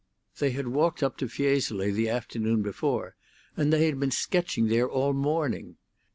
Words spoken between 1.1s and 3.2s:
to Fiesole the afternoon before,